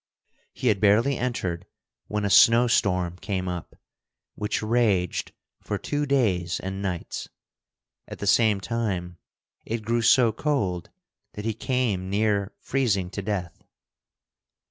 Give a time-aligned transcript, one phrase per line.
[0.51, 1.67] He had barely entered
[2.07, 3.75] when a snowstorm came up,
[4.33, 5.31] which raged
[5.61, 7.29] for two days and nights.
[8.07, 9.19] At the same time
[9.63, 10.89] it grew so cold
[11.33, 13.63] that he came near freezing to death.